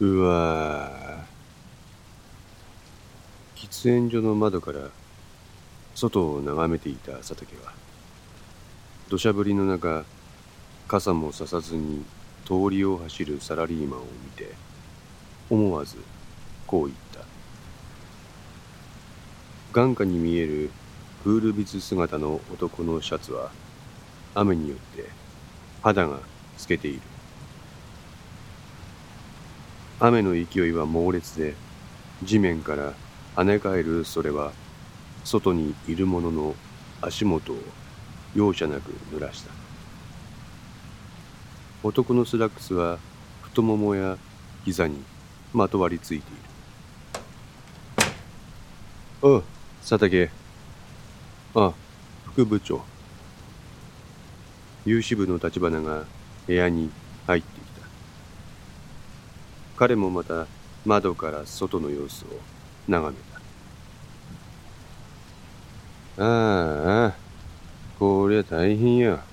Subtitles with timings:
[0.00, 1.20] うわぁ。
[3.54, 4.88] 喫煙所の窓から
[5.94, 7.74] 外を眺めていた佐竹は、
[9.10, 10.06] 土砂降りの中、
[10.88, 12.02] 傘もささずに
[12.46, 14.54] 通りを走るサラリーマンを見て、
[15.50, 15.98] 思わず
[16.66, 17.20] こう言った。
[19.74, 20.70] 眼下に見える
[21.24, 23.50] プールビツ姿の男のシャツは、
[24.34, 25.10] 雨によって
[25.82, 26.20] 肌が
[26.56, 27.09] 透けている。
[30.02, 31.54] 雨の勢いは猛烈で、
[32.22, 32.94] 地面から
[33.36, 34.52] 跳ね返るそれは、
[35.24, 36.54] 外にいる者の
[37.02, 37.56] 足元を
[38.34, 39.50] 容赦なく濡らした。
[41.82, 42.98] 男のスラックスは
[43.42, 44.16] 太ももや
[44.64, 45.02] 膝に
[45.52, 46.42] まとわりついている。
[49.20, 49.44] おう、
[49.80, 50.30] 佐竹。
[51.54, 51.72] あ、
[52.24, 52.82] 副部長。
[54.86, 56.04] 有志部の立花が
[56.46, 56.90] 部屋に
[57.26, 57.69] 入ってきた。
[59.80, 60.46] 彼もまた
[60.84, 62.28] 窓から外の様子を
[62.86, 63.22] 眺め
[66.18, 66.22] た。
[66.22, 67.14] ああ、
[67.98, 69.24] こりゃ大変や。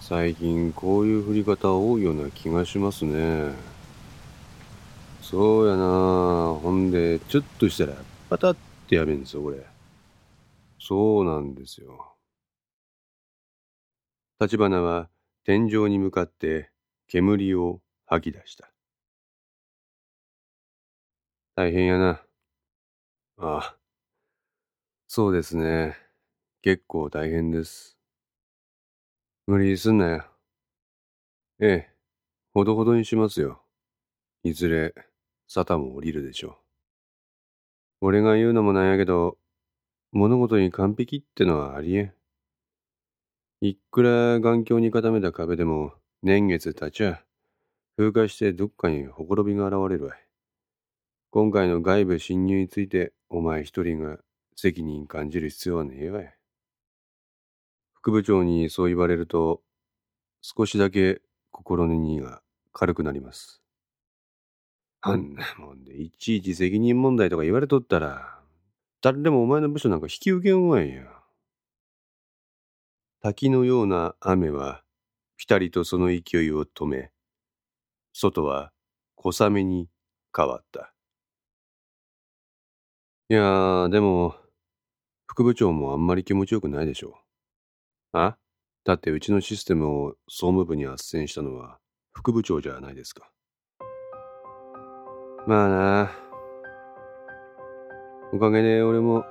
[0.00, 3.50] 最近こういう降り方多いような気がしますね。
[5.20, 5.82] そうやな
[6.62, 7.94] ほんで、ちょっとしたら
[8.30, 9.66] パタってやめんですよ、これ。
[10.78, 12.14] そうなんですよ。
[14.40, 15.08] 立花は
[15.44, 16.70] 天井に向かって
[17.08, 18.73] 煙を吐き出した。
[21.56, 22.24] 大変やな。
[23.38, 23.78] ああ。
[25.08, 25.96] そうですね。
[26.62, 27.96] 結構大変です。
[29.46, 30.24] 無理すんなよ。
[31.60, 31.90] ええ、
[32.54, 33.62] ほどほどにしますよ。
[34.44, 34.94] いずれ、
[35.48, 36.56] 沙汰も降りるでしょう。
[38.00, 39.36] 俺が言うのもなんやけど、
[40.12, 42.14] 物事に完璧ってのはありえん。
[43.60, 45.92] いくら眼鏡に固めた壁でも
[46.22, 47.24] 年月経ちゃ、
[47.96, 50.23] 風化してどっかにほころびが現れるわい。
[51.34, 54.18] 今回の外部侵入についてお前一人が
[54.54, 56.32] 責任感じる必要はねえわい。
[57.92, 59.60] 副部長にそう言われると、
[60.42, 62.40] 少しだけ心の荷が
[62.72, 63.60] 軽くなります。
[65.00, 68.38] あんなもんでいちいち責任問題とか言われとったら、
[69.02, 71.02] 誰でもお前の部署なんか引き受けんわいや。
[73.20, 74.84] 滝のような雨は、
[75.36, 77.10] ぴたりとその勢いを止め、
[78.12, 78.70] 外は
[79.16, 79.88] 小雨に
[80.32, 80.93] 変わった。
[83.30, 84.34] いやー、でも、
[85.26, 87.14] 副部長もあんまり気持ちよくないでしょ
[88.12, 88.18] う。
[88.18, 88.36] あ？
[88.84, 91.78] だってうちのシステムを総務部に斡旋したのは
[92.12, 93.30] 副部長じゃないですか。
[95.46, 96.10] まあな
[98.34, 99.24] おかげで俺も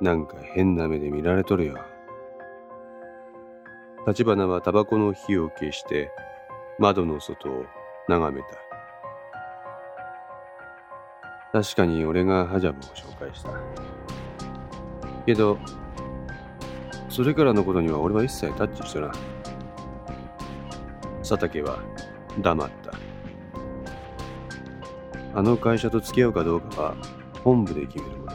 [0.00, 1.78] なんか変な目で見られとるよ。
[4.08, 6.10] 立花はタバコの火を消して
[6.80, 7.64] 窓の外を
[8.08, 8.69] 眺めた。
[11.52, 13.50] 確かに俺がハジャブを紹介した。
[15.26, 15.58] けど、
[17.08, 19.10] それからのことには俺は一切タッチしてな。
[21.18, 21.80] 佐竹は
[22.40, 22.92] 黙った。
[25.34, 26.94] あの会社と付き合うかどうかは
[27.44, 28.34] 本部で決めるので、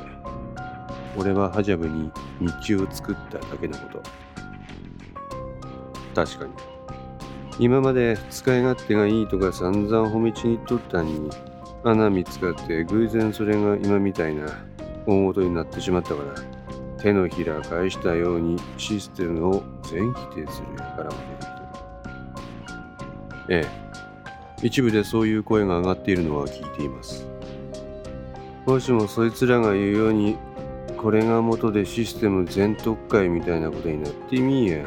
[1.17, 2.11] 俺はハジャブに
[2.41, 4.03] 道を作っただけのこと。
[6.25, 6.51] 確かに。
[7.59, 11.29] 今まで使い勝手がいいとか散々褒めちにっとったに、
[11.85, 14.47] 穴見つかって偶然それが今みたいな
[15.05, 16.33] 大事になってしまったから、
[16.97, 21.47] 手のひら返したようにシステムを全否定するからも出てき
[23.47, 23.61] てる。
[23.61, 23.65] え
[24.63, 24.65] え。
[24.65, 27.27] 一部でそういう声が上がっているのは聞いています。
[28.65, 30.37] もしもそいつらが言うように、
[30.97, 34.83] これが元でシステム全特会みたいなことになってみや。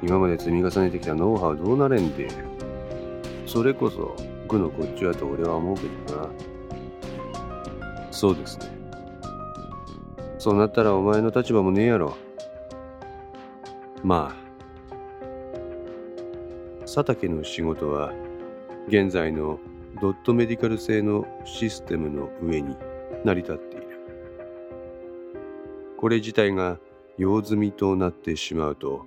[0.00, 2.28] 今まで積み重ねてきたノウハウどうなれんで。
[3.46, 4.14] それこそ、
[4.50, 5.82] 愚のこっちはと俺は思うけ
[6.12, 6.28] どな。
[8.10, 8.70] そうですね。
[10.38, 12.16] そうなったらお前の立場もねえやろ。
[14.02, 14.40] まあ。
[16.82, 18.12] 佐竹の仕事は、
[18.88, 19.60] 現在の
[20.00, 22.74] ドットメディカル製のシステムの上に
[23.24, 23.86] 成り立っている。
[25.98, 26.78] これ自体が
[27.18, 29.06] 用済みとなってしまうと、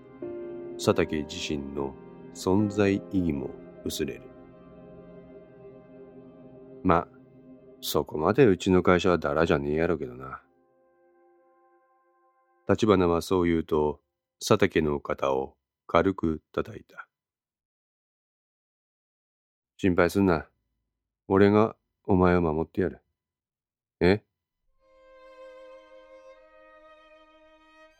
[0.78, 1.94] 佐竹自身の
[2.34, 3.50] 存在意義も
[3.84, 4.33] 薄れる。
[6.84, 7.08] ま、
[7.82, 10.42] そこまでうちの会社はだらじゃねえやろけどな。
[12.70, 14.00] 立花はそう言うと、
[14.40, 15.56] 佐竹の肩を
[15.88, 17.08] 軽く叩いた。
[19.78, 20.48] 心配すんな。
[21.28, 21.76] 俺が
[22.06, 23.02] お前を守ってやる。
[24.02, 24.22] え？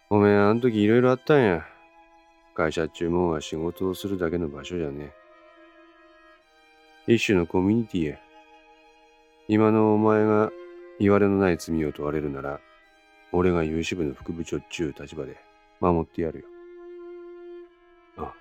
[0.10, 1.66] おめえあん時いろいろあったんや。
[2.56, 5.14] 会社注文は仕事をするだけの場所じゃね
[7.08, 7.16] え。
[7.16, 8.18] 一種のコミュニティや。
[9.48, 10.52] 今のお前が
[11.00, 12.62] 言われのない罪を問われるなら、
[13.32, 15.38] 俺が有志部の副部長っちゅう立場で
[15.82, 16.46] 守ってやるよ。
[18.18, 18.34] あ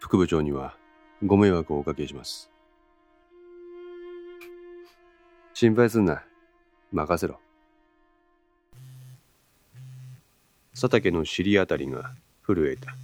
[0.00, 0.76] 副部長には
[1.24, 2.50] ご迷惑をおかけします。
[5.52, 6.24] 心配すんな。
[6.90, 7.38] 任せろ。
[10.72, 12.12] 佐竹の尻あたりが
[12.44, 12.94] 震えた。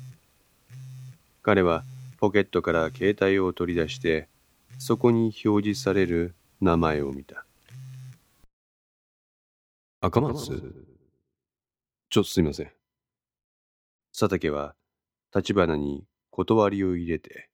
[1.42, 1.84] 彼は
[2.18, 4.28] ポケットから携帯を取り出して、
[4.78, 7.46] そこに表示される名前を見た。
[10.02, 10.86] 赤松？
[12.10, 12.72] ちょっとすいません。
[14.12, 14.74] 佐竹は
[15.34, 17.48] 立花に断りを入れて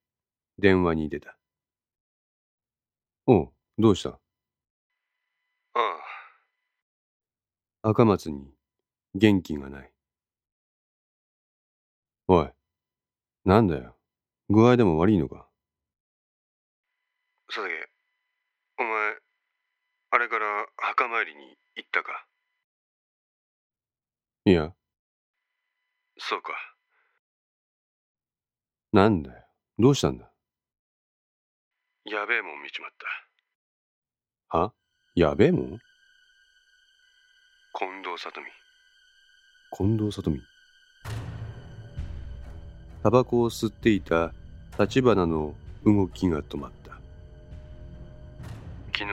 [0.58, 1.36] 電話に出た。
[3.26, 4.08] おう、どうした？
[4.10, 4.18] あ
[7.84, 7.88] あ。
[7.90, 8.52] 赤松に
[9.14, 9.92] 元気がない。
[12.26, 12.50] おい、
[13.44, 13.94] なんだよ。
[14.48, 15.46] 具合でも悪いのか？
[17.48, 17.72] 佐竹、
[18.78, 19.16] お前、
[20.10, 20.66] あれから
[20.98, 22.24] 墓参りに行ったか？
[24.46, 24.72] いや。
[26.16, 26.54] そうか。
[28.94, 29.44] なんだよ。
[29.78, 30.30] どうしたんだ？
[32.06, 32.90] やべえもん見ちまっ
[34.48, 34.58] た。
[34.58, 34.72] は？
[35.14, 35.78] やべえもん？
[37.78, 38.46] 近藤里美。
[39.76, 40.40] 近藤里美。
[43.02, 44.32] タバコを吸っていた
[44.78, 45.54] 立花の
[45.84, 46.92] 動きが止まった。
[48.96, 49.06] 昨日、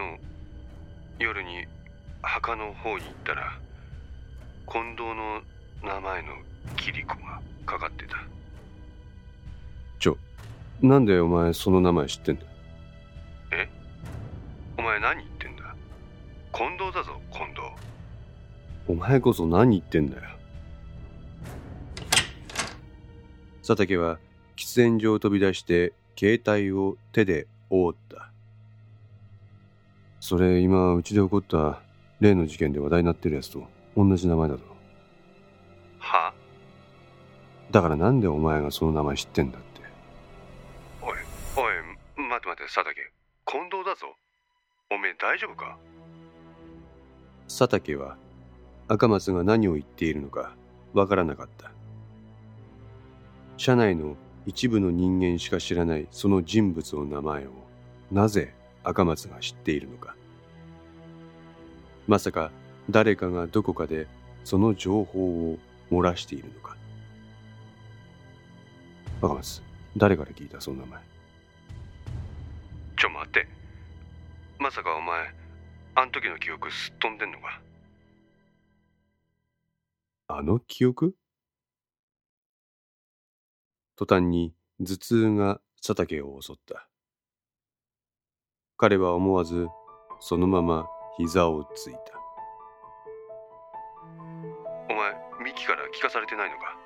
[1.20, 1.66] 夜に
[2.24, 3.60] 墓の方に行ったら、
[4.72, 5.42] 近藤の
[5.84, 6.30] 名前の
[6.78, 8.16] キリコがかかってた。
[10.00, 10.18] ちょ、
[10.82, 12.44] なんでお前その名前知ってんだ
[13.52, 13.70] え？
[14.78, 15.76] お前何言ってんだ？
[16.54, 17.62] 近藤だぞ、近藤。
[18.88, 20.24] お前こそ何言ってんだよ？
[23.60, 24.18] 佐竹は
[24.56, 28.30] 喫煙所を飛び出して携帯を手で覆った。
[30.22, 31.82] それ今うちで起こった
[32.24, 34.64] 例の事件で話題になってるやつと同じ名前だぞ。
[36.00, 36.34] は
[37.70, 39.82] だからなんでお前がその名前知ってんだって。
[41.02, 41.74] おい、おい、
[42.28, 42.96] 待って待って、佐竹。
[43.46, 44.08] 近藤だぞ。
[44.90, 45.78] おめえ大丈夫か？
[47.48, 48.18] 佐竹は
[48.88, 50.56] 赤松が何を言っているのか
[50.94, 51.72] わからなかった。
[53.58, 54.16] 社内の
[54.46, 57.52] 一部の人間しか知らないその人物の名前を
[58.12, 58.54] なぜ
[58.84, 60.16] 赤松が知っているのか。
[62.08, 62.52] まさか
[62.90, 64.08] 誰かがどこかで
[64.44, 65.58] その情報を
[65.90, 66.76] 漏らしているのか。
[69.22, 69.62] 赤松、
[69.96, 71.02] 誰から聞いたその名前？
[72.98, 73.48] ちょ待って。
[74.60, 75.34] まさかお前、
[75.96, 77.62] あん時の記憶すっ飛んでんのか？
[80.28, 81.16] あの記憶？
[83.96, 86.90] 途端に頭痛が佐竹を襲った。
[88.76, 89.68] 彼は思わず
[90.20, 90.88] そのまま
[91.18, 92.00] 膝をついた。
[94.90, 96.78] お前、ミキから聞かされてないのか？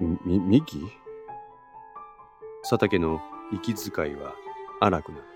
[0.00, 0.86] み、ミキ？
[2.62, 3.20] 佐竹の
[3.52, 4.32] 息遣いは
[4.80, 5.26] 荒くなった。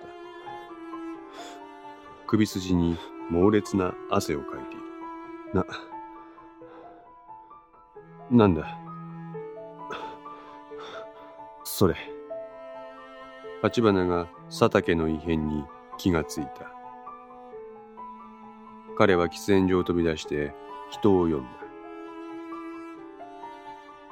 [2.27, 2.97] 首筋に
[3.29, 4.83] 猛烈な汗をかいている。
[5.53, 5.67] な、
[8.31, 8.79] なんだ？
[11.65, 11.97] それ。
[13.63, 15.65] 立花が佐竹の異変に
[15.99, 16.73] 気がついた。
[18.99, 20.53] 彼は喫煙所を飛び出して
[20.91, 21.45] 人を呼んだ。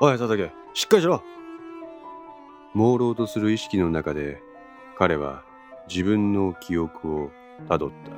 [0.00, 1.23] おい佐竹、しっかりしろ
[2.75, 4.40] 朦朧とする意識の中で
[4.97, 5.45] 彼は
[5.88, 7.30] 自分の記憶を
[7.69, 8.12] たどった。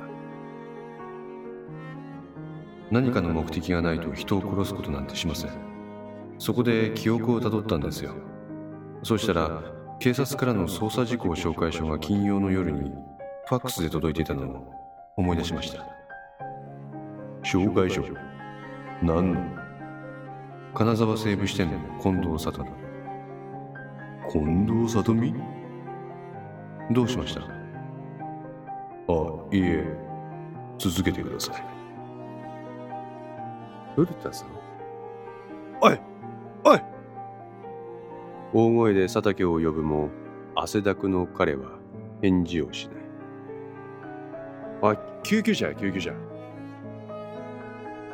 [2.91, 5.73] 何かの目的がないと人を殺すことなんてしません。
[6.43, 8.15] そこで記憶をたどったんですよ
[9.03, 9.61] そうしたら
[9.99, 12.91] 警察からの捜査事項紹介書が金曜の夜に
[13.47, 14.73] ファックスで届いていたのを
[15.15, 15.85] 思い出しました。
[17.43, 18.03] 紹介書。
[19.01, 19.41] 何の？
[20.73, 22.69] 金沢西部支店の近藤里美。
[24.31, 25.33] 近藤里美？
[26.91, 27.41] どうしました？
[27.41, 27.45] あ
[29.51, 29.85] いえ。
[30.79, 31.63] 続けてください。
[33.95, 34.49] 古田さん？
[35.81, 35.99] おい
[36.63, 36.81] おい
[38.55, 40.09] 大声で佐竹を呼ぶも
[40.55, 41.71] 汗だくの彼は
[42.21, 42.97] 返事をしない
[44.81, 46.13] おい救急車や救急車。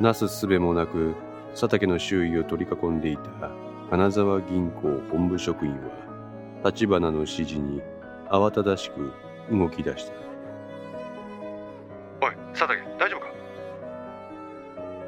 [0.00, 1.14] なすすべもなく
[1.50, 3.50] 佐竹の周囲を取り囲んでいた
[3.90, 5.78] 金沢銀行本部職員は
[6.64, 7.82] 立花の指示に
[8.30, 9.12] 慌ただしく
[9.50, 10.12] 動き出した。
[12.26, 13.26] おい佐竹大丈夫か？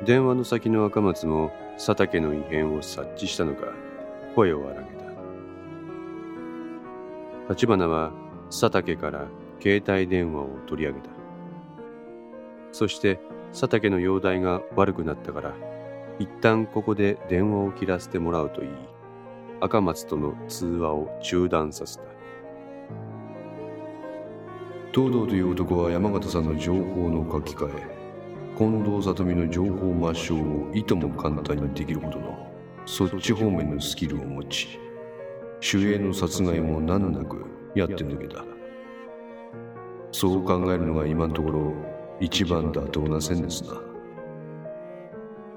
[0.05, 3.69] 電話の先の赤松も佐竹の異変を察知したのか
[4.35, 5.02] 声を荒げた
[7.49, 8.13] 立花は
[8.51, 9.27] 佐竹から
[9.61, 11.11] 携帯電話を取り上げた。
[12.73, 13.21] そして
[13.53, 15.55] 佐竹の容体が悪くなったから、
[16.19, 18.69] 一旦ここで電話を切らせてもらうといい、
[19.61, 22.05] 赤松との通話を中断させた。
[24.95, 28.03] 東堂という男は山形さんの情報の書き換え
[28.59, 32.53] 近藤里美の情報抹消をいとも簡単にできるほどの
[32.85, 34.79] そっち方面のスキルを持ち
[35.65, 38.45] 主演の殺害も難なくやって抜けた。
[40.11, 41.73] そう考えるのが今のところ
[42.19, 43.81] 一番妥当な線ですな。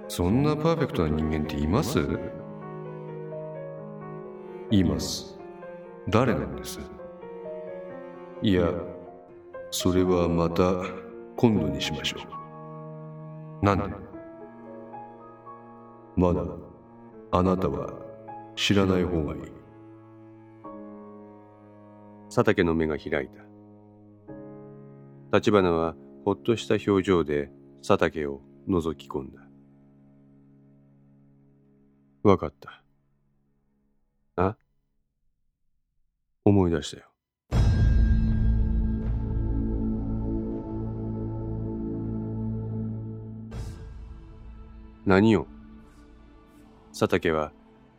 [0.08, 2.00] そんなパーフェクトな人間っています？
[4.70, 5.40] います。
[6.08, 6.80] 誰なんです？
[8.44, 8.72] いや
[9.72, 10.72] それはまた
[11.36, 12.18] 今度にしましょ
[13.62, 13.66] う。
[13.66, 13.96] なんで？
[16.16, 16.44] まだ
[17.32, 17.92] あなたは
[18.56, 19.42] 知らない方がいい。
[22.36, 23.46] 佐竹の目が開いた。
[25.38, 29.40] 立花はほっとした表情で佐竹を覗き込んだ。
[32.24, 32.84] わかった。
[34.36, 34.58] あ？
[36.44, 37.06] 思い出したよ。
[45.06, 45.48] 何を？
[46.90, 47.54] 佐竹は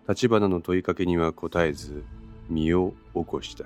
[0.07, 2.05] 立花の問いかけには答えず
[2.51, 3.65] 身を起こした。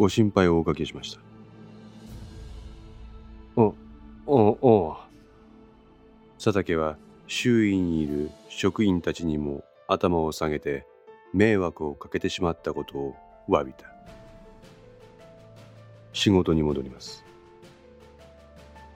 [0.00, 1.20] ご心配をおかけしました。
[3.54, 3.74] お
[4.26, 4.96] おお
[6.42, 10.86] 佐竹は周囲にいる職員たちにも頭を下げて
[11.34, 13.14] 迷惑をかけてしまったことを
[13.46, 13.84] 詫びた。
[16.14, 17.22] 仕事に戻ります。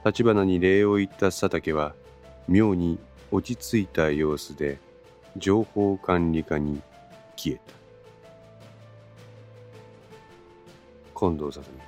[0.07, 1.95] 立花に礼を言った佐竹は
[2.49, 2.99] 妙に
[3.31, 4.79] 落ち着いた様子で
[5.37, 6.81] 情報管理課に
[7.37, 7.84] 消えた
[11.15, 11.79] 近藤里美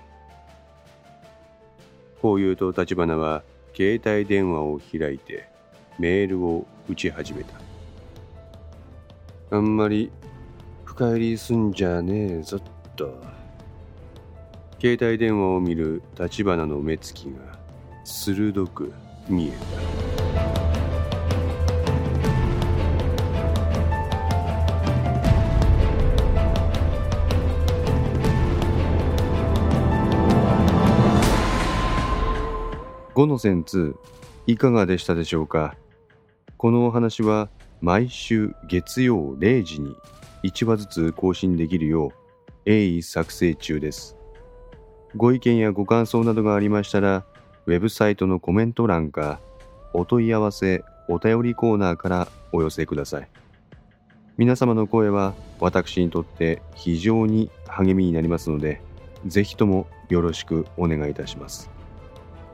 [2.22, 3.42] こう言うと立花は
[3.74, 5.48] 携帯電話を開いて
[5.98, 7.60] メールを打ち始めた。
[9.50, 10.10] あんまり
[10.84, 12.62] 深入りすんじゃねえぞっ
[12.96, 13.22] と。
[14.80, 17.58] 携帯電話を見る立花の目つきが
[18.04, 18.92] 鋭く
[19.28, 20.05] 見えた。
[33.16, 33.94] 5の線2
[34.46, 35.74] いかがでしたでしょうか？
[36.58, 37.48] このお話は
[37.80, 39.96] 毎週月曜0時に
[40.42, 42.10] 1話ずつ更新できるよう
[42.66, 44.18] 鋭意作成中です。
[45.16, 47.24] ご意見やご感想などがありましたら
[47.64, 49.40] ウェブサイトのコメント欄か
[49.94, 53.28] お問い合わせお便りコーナーからお寄せください。
[54.36, 58.82] 皆様の声は私にとって非常に励みになりますので
[59.24, 61.74] ぜひともよろしくお願いいたします。